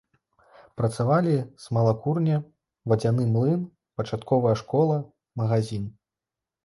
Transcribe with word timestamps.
Працавалі 0.79 1.33
смалакурня, 1.65 2.37
вадзяны 2.93 3.23
млын, 3.35 3.61
пачатковая 4.01 4.55
школа, 4.63 4.97
магазін. 5.43 5.85